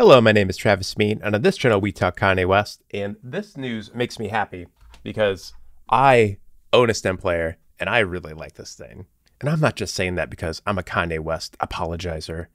Hello, 0.00 0.18
my 0.18 0.32
name 0.32 0.48
is 0.48 0.56
Travis 0.56 0.94
Smean, 0.94 1.20
and 1.22 1.34
on 1.34 1.42
this 1.42 1.58
channel 1.58 1.78
we 1.78 1.92
talk 1.92 2.18
Kanye 2.18 2.46
West. 2.46 2.82
And 2.90 3.16
this 3.22 3.58
news 3.58 3.94
makes 3.94 4.18
me 4.18 4.28
happy 4.28 4.66
because 5.02 5.52
I 5.90 6.38
own 6.72 6.88
a 6.88 6.94
stem 6.94 7.18
player 7.18 7.58
and 7.78 7.90
I 7.90 7.98
really 7.98 8.32
like 8.32 8.54
this 8.54 8.74
thing. 8.74 9.04
And 9.40 9.50
I'm 9.50 9.60
not 9.60 9.76
just 9.76 9.94
saying 9.94 10.14
that 10.14 10.30
because 10.30 10.62
I'm 10.64 10.78
a 10.78 10.82
Kanye 10.82 11.20
West 11.20 11.54
apologizer, 11.58 12.46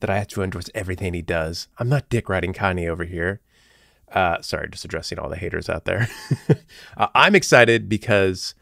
that 0.00 0.10
I 0.10 0.18
have 0.18 0.26
to 0.28 0.42
endorse 0.42 0.68
everything 0.74 1.14
he 1.14 1.22
does. 1.22 1.68
I'm 1.78 1.88
not 1.88 2.10
dick 2.10 2.28
riding 2.28 2.52
Kanye 2.52 2.90
over 2.90 3.04
here. 3.04 3.40
Uh, 4.12 4.42
sorry, 4.42 4.68
just 4.68 4.84
addressing 4.84 5.18
all 5.18 5.30
the 5.30 5.36
haters 5.36 5.70
out 5.70 5.86
there. 5.86 6.06
uh, 6.98 7.06
I'm 7.14 7.34
excited 7.34 7.88
because 7.88 8.54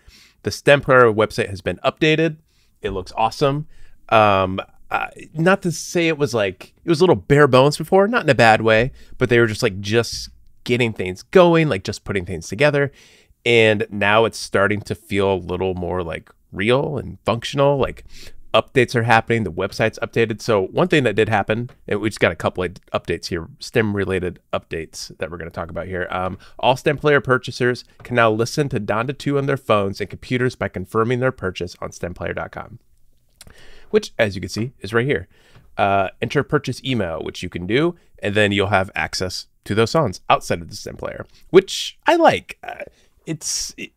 the 0.45 0.53
stem 0.53 0.81
player 0.81 1.13
website 1.13 1.51
has 1.51 1.61
been 1.61 1.81
updated. 1.85 2.37
It 2.83 2.91
looks 2.91 3.13
awesome. 3.17 3.67
Um, 4.11 4.61
uh, 4.91 5.09
not 5.35 5.63
to 5.63 5.73
say 5.73 6.09
it 6.09 6.19
was 6.19 6.33
like 6.33 6.75
it 6.85 6.89
was 6.89 7.01
a 7.01 7.03
little 7.03 7.17
bare 7.17 7.47
bones 7.47 7.77
before, 7.77 8.09
not 8.09 8.25
in 8.25 8.31
a 8.31 8.35
bad 8.35 8.63
way, 8.63 8.93
but 9.19 9.29
they 9.29 9.39
were 9.39 9.47
just 9.47 9.63
like 9.63 9.81
just 9.81 10.31
getting 10.65 10.93
things 10.93 11.23
going, 11.23 11.69
like 11.69 11.85
just 11.85 12.05
putting 12.05 12.25
things 12.25 12.49
together. 12.49 12.91
And 13.45 13.87
now 13.91 14.25
it's 14.25 14.39
starting 14.39 14.81
to 14.83 14.95
feel 14.95 15.33
a 15.33 15.37
little 15.37 15.75
more 15.75 16.03
like 16.03 16.31
real 16.53 16.99
and 16.99 17.19
functional. 17.25 17.77
Like 17.79 18.05
updates 18.55 18.95
are 18.95 19.03
happening, 19.03 19.45
the 19.45 19.53
website's 19.53 19.99
updated. 20.01 20.41
So 20.41 20.67
one 20.67 20.89
thing 20.89 21.05
that 21.05 21.17
did 21.17 21.29
happen, 21.29 21.71
and 21.87 22.01
we 22.01 22.09
just 22.09 22.21
got 22.21 22.33
a 22.33 22.37
couple 22.37 22.65
of 22.65 22.75
updates 22.95 23.27
here, 23.27 23.47
STEM 23.59 23.95
related 23.95 24.41
updates 24.53 25.17
that 25.19 25.31
we're 25.31 25.37
going 25.37 25.51
to 25.51 25.55
talk 25.55 25.71
about 25.71 25.87
here. 25.87 26.07
Um, 26.11 26.39
all 26.59 26.77
STEM 26.77 26.99
player 26.99 27.21
purchasers 27.21 27.85
can 28.03 28.17
now 28.17 28.31
listen 28.31 28.69
to 28.71 28.81
Donda 28.81 29.17
2 29.17 29.37
on 29.39 29.47
their 29.47 29.59
phones 29.59 30.01
and 30.01 30.09
computers 30.09 30.55
by 30.55 30.69
confirming 30.69 31.21
their 31.21 31.33
purchase 31.33 31.77
on 31.81 31.91
STEMplayer.com 31.91 32.79
which, 33.91 34.13
as 34.19 34.35
you 34.35 34.41
can 34.41 34.51
see, 34.51 34.73
is 34.81 34.93
right 34.93 35.07
here. 35.07 35.29
Uh, 35.77 36.09
enter 36.21 36.43
purchase 36.43 36.83
email, 36.85 37.23
which 37.23 37.43
you 37.43 37.49
can 37.49 37.67
do, 37.67 37.95
and 38.21 38.35
then 38.35 38.51
you'll 38.51 38.69
have 38.69 38.91
access 38.95 39.47
to 39.65 39.75
those 39.75 39.91
songs 39.91 40.21
outside 40.29 40.61
of 40.61 40.71
the 40.71 40.77
stem 40.77 40.97
player, 40.97 41.25
which 41.51 41.99
I 42.07 42.17
like. 42.17 42.59
Uh, 42.63 42.85
it's, 43.27 43.75
it, 43.77 43.93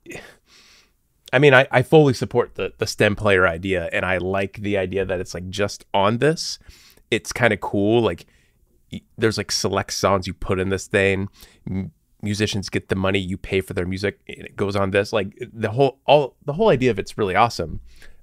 I 1.33 1.39
mean, 1.39 1.53
I, 1.53 1.67
I 1.71 1.81
fully 1.81 2.13
support 2.13 2.55
the 2.55 2.73
the 2.77 2.85
stem 2.85 3.15
player 3.15 3.47
idea, 3.47 3.89
and 3.93 4.05
I 4.05 4.17
like 4.17 4.57
the 4.57 4.77
idea 4.77 5.05
that 5.05 5.19
it's 5.19 5.33
like 5.33 5.49
just 5.49 5.85
on 5.93 6.17
this. 6.17 6.59
It's 7.09 7.31
kind 7.33 7.53
of 7.53 7.61
cool. 7.61 8.01
Like, 8.01 8.25
there's 9.17 9.37
like 9.37 9.51
select 9.51 9.93
songs 9.93 10.27
you 10.27 10.33
put 10.33 10.59
in 10.59 10.69
this 10.69 10.87
thing. 10.87 11.29
M- 11.69 11.91
musicians 12.21 12.69
get 12.69 12.89
the 12.89 12.95
money, 12.95 13.19
you 13.19 13.37
pay 13.37 13.61
for 13.61 13.73
their 13.73 13.85
music, 13.85 14.19
and 14.27 14.45
it 14.45 14.55
goes 14.55 14.75
on 14.75 14.91
this. 14.91 15.11
Like 15.13 15.37
the 15.53 15.71
whole 15.71 15.99
all 16.05 16.35
the 16.45 16.53
whole 16.53 16.69
idea 16.69 16.91
of 16.91 16.99
it's 16.99 17.17
really 17.17 17.35
awesome. 17.35 17.79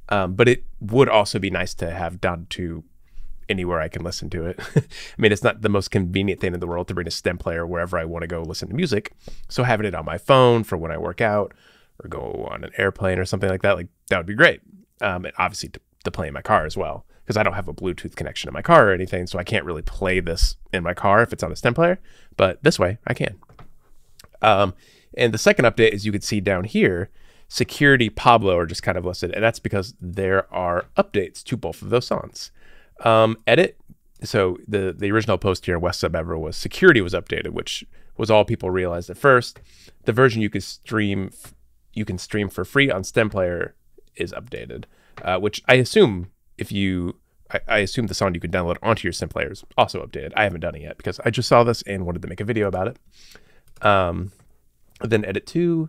Um, 0.09 0.35
but 0.35 0.49
it 0.49 0.65
would 0.81 1.09
also 1.09 1.39
be 1.39 1.51
nice 1.51 1.75
to 1.75 1.91
have 1.91 2.21
Donda 2.21 2.49
2 2.49 2.85
anywhere 3.49 3.81
I 3.81 3.89
can 3.89 4.03
listen 4.03 4.31
to 4.31 4.47
it. 4.47 4.61
I 4.77 4.83
mean, 5.17 5.33
it's 5.33 5.43
not 5.43 5.63
the 5.63 5.69
most 5.69 5.91
convenient 5.91 6.41
thing 6.41 6.55
in 6.55 6.61
the 6.61 6.67
world 6.67 6.89
to 6.89 6.95
bring 6.95 7.07
a 7.07 7.11
stem 7.11 7.39
player 7.39 7.67
wherever 7.67 7.99
I 7.99 8.05
want 8.05 8.23
to 8.23 8.27
go 8.27 8.43
listen 8.43 8.69
to 8.69 8.75
music. 8.75 9.13
So 9.49 9.65
having 9.65 9.87
it 9.87 9.95
on 9.95 10.05
my 10.05 10.19
phone 10.19 10.65
for 10.65 10.77
when 10.77 10.93
I 10.93 10.99
work 10.99 11.21
out 11.21 11.53
or 12.03 12.09
go 12.09 12.49
on 12.51 12.65
an 12.65 12.71
airplane 12.79 13.19
or 13.19 13.25
something 13.25 13.49
like 13.49 13.63
that, 13.63 13.77
like 13.77 13.89
that 14.09 14.19
would 14.19 14.27
be 14.27 14.35
great. 14.35 14.61
Um, 15.01 15.25
and 15.25 15.35
obviously 15.39 15.71
to, 15.71 15.81
to 16.05 16.11
play 16.11 16.29
in 16.29 16.35
my 16.35 16.43
car 16.43 16.67
as 16.67 16.77
well, 16.77 17.07
because 17.25 17.37
I 17.37 17.43
don't 17.43 17.55
have 17.55 17.69
a 17.69 17.75
Bluetooth 17.75 18.17
connection 18.17 18.49
in 18.49 18.55
my 18.55 18.63
car 18.63 18.89
or 18.89 18.93
anything. 18.93 19.27
So 19.27 19.39
I 19.39 19.45
can't 19.45 19.65
really 19.65 19.83
play 19.83 20.21
this 20.21 20.57
in 20.73 20.83
my 20.83 20.95
car 20.95 21.23
if 21.23 21.33
it's 21.33 21.43
on 21.43 21.53
a 21.53 21.57
stem 21.57 21.75
player, 21.75 21.99
but 22.37 22.63
this 22.63 22.79
way 22.79 22.99
I 23.07 23.15
can. 23.15 23.39
Um, 24.43 24.75
and 25.17 25.33
the 25.33 25.39
second 25.39 25.65
update, 25.65 25.93
as 25.93 26.05
you 26.05 26.13
can 26.13 26.21
see 26.21 26.41
down 26.41 26.65
here, 26.65 27.11
Security 27.49 28.11
Pablo 28.11 28.57
are 28.59 28.67
just 28.67 28.83
kind 28.83 28.99
of 28.99 29.07
listed, 29.07 29.33
and 29.33 29.43
that's 29.43 29.59
because 29.59 29.95
there 30.01 30.53
are 30.53 30.85
updates 30.97 31.43
to 31.45 31.57
both 31.57 31.81
of 31.81 31.89
those 31.89 32.07
songs. 32.07 32.51
Um, 33.05 33.39
edit. 33.47 33.79
So 34.23 34.59
the 34.67 34.95
the 34.97 35.11
original 35.11 35.39
post 35.39 35.65
here 35.65 35.77
in 35.77 35.81
West 35.81 36.01
Sub 36.01 36.15
Ever 36.15 36.37
was 36.37 36.57
security 36.57 37.01
was 37.01 37.15
updated, 37.15 37.51
which 37.51 37.85
was 38.19 38.31
all 38.31 38.45
people 38.45 38.71
realized 38.71 39.09
at 39.09 39.17
first. 39.17 39.61
The 40.05 40.13
version 40.13 40.43
you 40.43 40.51
can 40.51 40.61
stream 40.61 41.31
you 41.95 42.05
can 42.05 42.19
stream 42.19 42.49
for 42.51 42.65
free 42.65 42.91
on 42.91 43.03
Stem 43.03 43.31
Player 43.31 43.75
is 44.15 44.33
updated, 44.33 44.85
uh, 45.23 45.39
which 45.39 45.63
I 45.69 45.75
assume 45.75 46.31
if 46.59 46.71
you 46.71 47.17
I, 47.51 47.61
I, 47.67 47.79
assume 47.79 48.09
the 48.09 48.15
song 48.15 48.35
you 48.35 48.41
can 48.41 48.51
download 48.51 48.77
onto 48.83 49.07
your 49.07 49.13
Stem 49.13 49.31
Player 49.31 49.51
is 49.51 49.65
also 49.79 50.05
updated. 50.05 50.33
I 50.37 50.45
haven't 50.45 50.61
done 50.61 50.75
it 50.75 50.83
yet 50.83 50.99
because 50.99 51.19
I 51.25 51.31
just 51.31 51.49
saw 51.49 51.65
this 51.65 51.83
and 51.83 52.05
wanted 52.05 52.21
to 52.23 52.29
make 52.29 52.41
a 52.41 52.45
video 52.45 52.69
about 52.69 52.89
it. 52.89 52.99
Um, 53.81 54.33
then 55.01 55.25
edit 55.25 55.47
two. 55.47 55.89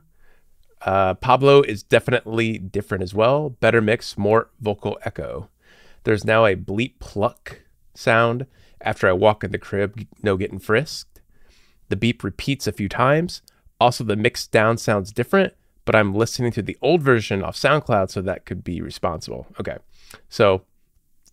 Uh, 0.81 1.13
Pablo 1.15 1.61
is 1.61 1.83
definitely 1.83 2.57
different 2.57 3.03
as 3.03 3.13
well. 3.13 3.49
Better 3.49 3.81
mix, 3.81 4.17
more 4.17 4.49
vocal 4.59 4.97
echo. 5.03 5.49
There's 6.03 6.23
now 6.23 6.45
a 6.45 6.55
bleep 6.55 6.99
pluck 6.99 7.61
sound 7.93 8.45
after 8.81 9.07
I 9.07 9.13
walk 9.13 9.43
in 9.43 9.51
the 9.51 9.57
crib, 9.57 10.07
no 10.23 10.37
getting 10.37 10.59
frisked. 10.59 11.21
The 11.89 11.95
beep 11.95 12.23
repeats 12.23 12.67
a 12.67 12.71
few 12.71 12.87
times. 12.87 13.41
Also, 13.79 14.03
the 14.03 14.15
mixed 14.15 14.51
down 14.51 14.77
sounds 14.77 15.11
different, 15.11 15.53
but 15.85 15.95
I'm 15.95 16.13
listening 16.13 16.51
to 16.53 16.61
the 16.61 16.77
old 16.81 17.01
version 17.01 17.43
off 17.43 17.55
SoundCloud, 17.55 18.09
so 18.09 18.21
that 18.21 18.45
could 18.45 18.63
be 18.63 18.81
responsible. 18.81 19.47
Okay. 19.59 19.77
So, 20.29 20.63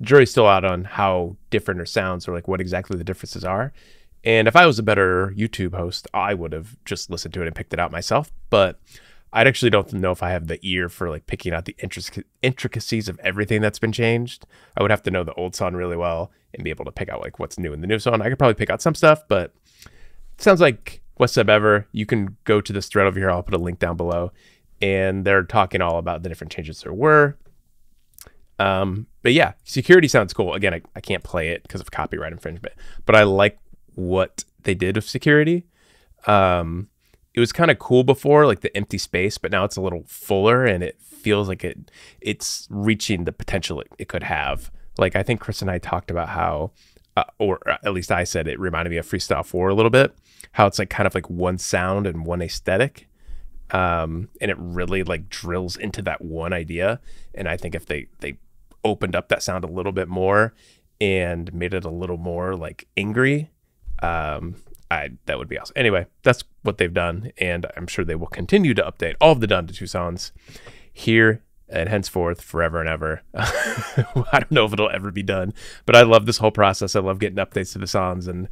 jury's 0.01 0.31
still 0.31 0.47
out 0.47 0.65
on 0.65 0.85
how 0.85 1.37
different 1.51 1.81
it 1.81 1.89
sounds 1.89 2.27
or 2.27 2.33
like 2.33 2.49
what 2.49 2.61
exactly 2.61 2.97
the 2.99 3.05
differences 3.05 3.45
are. 3.45 3.73
And 4.25 4.49
if 4.49 4.56
I 4.56 4.67
was 4.67 4.79
a 4.79 4.83
better 4.83 5.33
YouTube 5.37 5.75
host, 5.75 6.09
I 6.12 6.35
would 6.35 6.53
have 6.53 6.77
just 6.85 7.11
listened 7.11 7.33
to 7.35 7.43
it 7.43 7.47
and 7.47 7.55
picked 7.55 7.73
it 7.73 7.79
out 7.79 7.93
myself. 7.93 8.33
But 8.51 8.81
I 9.37 9.43
actually 9.43 9.69
don't 9.69 9.93
know 9.93 10.13
if 10.13 10.23
I 10.23 10.31
have 10.31 10.47
the 10.47 10.59
ear 10.63 10.89
for 10.89 11.11
like 11.11 11.27
picking 11.27 11.53
out 11.53 11.67
the 11.67 11.77
intricacies 12.43 13.07
of 13.07 13.19
everything 13.19 13.61
that's 13.61 13.79
been 13.79 13.93
changed. 13.93 14.47
I 14.79 14.81
would 14.81 14.91
have 14.91 15.03
to 15.03 15.11
know 15.11 15.25
the 15.25 15.35
old 15.35 15.55
song 15.55 15.75
really 15.75 15.97
well 15.97 16.31
and 16.55 16.65
be 16.65 16.71
able 16.71 16.87
to 16.87 16.91
pick 16.91 17.11
out 17.11 17.21
like 17.21 17.39
what's 17.39 17.59
new 17.59 17.75
in 17.75 17.83
the 17.83 17.87
new 17.87 17.99
song. 17.99 18.23
I 18.23 18.31
could 18.31 18.39
probably 18.39 18.55
pick 18.55 18.71
out 18.71 18.81
some 18.81 18.95
stuff, 18.95 19.29
but 19.29 19.53
sounds 20.39 20.63
like 20.63 21.03
West 21.19 21.35
Sub 21.35 21.51
Ever. 21.51 21.87
You 21.93 22.07
can 22.07 22.39
go 22.45 22.63
to 22.63 22.73
this 22.73 22.89
thread 22.89 23.07
over 23.07 23.19
here. 23.19 23.31
I'll 23.31 23.43
put 23.43 23.53
a 23.53 23.59
link 23.59 23.79
down 23.79 23.99
below, 23.99 24.33
and 24.81 25.27
they're 25.27 25.43
talking 25.43 25.83
all 25.83 25.99
about 25.99 26.23
the 26.23 26.31
different 26.31 26.51
changes 26.51 26.81
there 26.81 26.95
were. 26.95 27.37
Um, 28.59 29.07
but 29.21 29.35
yeah, 29.35 29.53
security 29.65 30.09
sounds 30.09 30.33
cool. 30.33 30.55
Again, 30.55 30.73
I, 30.73 30.81
I 30.95 31.03
can't 31.03 31.23
play 31.23 31.51
it 31.51 31.63
because 31.63 31.83
of 31.83 31.91
copyright 31.91 32.33
infringement, 32.33 32.75
but 33.05 33.15
I 33.15 33.25
like 33.25 33.59
what 33.97 34.45
they 34.63 34.75
did 34.75 34.97
with 34.97 35.07
security. 35.07 35.67
Um, 36.27 36.89
it 37.37 37.41
was 37.41 37.53
kind 37.53 37.71
of 37.71 37.79
cool 37.79 38.03
before, 38.03 38.47
like 38.47 38.61
the 38.61 38.75
empty 38.75 38.97
space, 38.97 39.37
but 39.37 39.53
now 39.53 39.65
it's 39.65 39.77
a 39.77 39.83
little 39.83 40.05
fuller 40.07 40.65
and 40.65 40.83
it 40.83 41.01
feels 41.01 41.49
like 41.49 41.63
it 41.65 41.91
it's 42.21 42.67
reaching 42.71 43.25
the 43.25 43.33
potential 43.33 43.81
it, 43.81 43.89
it 43.99 44.09
could 44.09 44.23
have. 44.23 44.71
Like 44.97 45.15
I 45.15 45.23
think 45.23 45.41
Chris 45.41 45.61
and 45.61 45.71
I 45.71 45.79
talked 45.79 46.11
about 46.11 46.31
how, 46.31 46.73
uh, 47.15 47.25
or 47.39 47.61
at 47.69 47.93
least 47.93 48.11
I 48.11 48.25
said 48.25 48.49
it 48.49 48.59
reminded 48.59 48.91
me 48.91 48.97
of 48.97 49.07
Freestyle 49.07 49.45
Four 49.45 49.69
a 49.69 49.75
little 49.75 49.91
bit. 49.91 50.17
How 50.53 50.67
it's 50.67 50.79
like 50.79 50.89
kind 50.89 51.07
of 51.07 51.15
like 51.15 51.29
one 51.29 51.59
sound 51.59 52.07
and 52.07 52.25
one 52.25 52.41
aesthetic, 52.41 53.07
um, 53.71 54.31
and 54.41 54.51
it 54.51 54.57
really 54.59 55.03
like 55.03 55.29
drills 55.29 55.77
into 55.77 56.01
that 56.03 56.23
one 56.23 56.55
idea. 56.55 57.01
And 57.35 57.49
I 57.49 57.59
think 57.59 57.75
if 57.75 57.85
they 57.85 58.07
they 58.21 58.39
opened 58.83 59.15
up 59.15 59.29
that 59.29 59.43
sound 59.43 59.63
a 59.63 59.69
little 59.69 59.93
bit 59.93 60.09
more 60.09 60.55
and 61.03 61.53
made 61.53 61.75
it 61.75 61.85
a 61.85 61.91
little 61.91 62.17
more 62.17 62.57
like 62.57 62.89
angry, 62.97 63.51
um, 64.03 64.57
I 64.91 65.11
that 65.27 65.39
would 65.39 65.49
be 65.49 65.59
awesome. 65.59 65.75
Anyway, 65.77 66.07
that's 66.23 66.45
what 66.63 66.79
they've 66.79 66.93
done, 66.93 67.33
and 67.39 67.67
I'm 67.77 67.87
sure 67.87 68.05
they 68.05 68.15
will 68.15 68.27
continue 68.27 68.75
to 68.75 68.83
update 68.83 69.17
all 69.21 69.33
of 69.33 69.41
the 69.41 69.49
Donda 69.49 69.75
2 69.75 69.87
songs 69.87 70.33
here 70.93 71.43
and 71.69 71.89
henceforth 71.89 72.41
forever 72.41 72.81
and 72.81 72.89
ever. 72.89 73.23
I 73.35 74.15
don't 74.33 74.53
know 74.53 74.65
if 74.65 74.73
it'll 74.73 74.91
ever 74.91 75.11
be 75.11 75.23
done, 75.23 75.53
but 75.85 75.97
I 75.97 76.03
love 76.03 76.27
this 76.27 76.39
whole 76.39 76.53
process. 76.53 76.95
I 76.95 77.01
love 77.01 77.19
getting 77.19 77.39
updates 77.39 77.73
to 77.73 77.79
the 77.79 77.87
songs, 77.87 78.29
and 78.29 78.49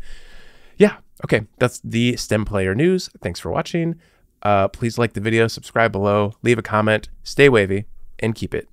yeah, 0.76 0.96
okay, 1.24 1.46
that's 1.58 1.80
the 1.84 2.16
STEM 2.16 2.44
player 2.44 2.74
news. 2.74 3.08
Thanks 3.22 3.40
for 3.40 3.50
watching. 3.50 4.00
Uh, 4.42 4.68
please 4.68 4.98
like 4.98 5.14
the 5.14 5.20
video, 5.20 5.46
subscribe 5.46 5.92
below, 5.92 6.34
leave 6.42 6.58
a 6.58 6.62
comment, 6.62 7.08
stay 7.22 7.48
wavy, 7.48 7.86
and 8.18 8.34
keep 8.34 8.54
it 8.54 8.68